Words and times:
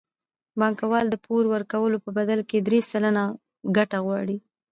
بانکوال 0.59 1.05
د 1.09 1.15
پور 1.25 1.43
ورکولو 1.53 1.97
په 2.05 2.09
بدل 2.17 2.39
کې 2.49 2.57
درې 2.67 2.79
سلنه 2.91 3.23
ګټه 3.77 3.97
غواړي 4.05 4.37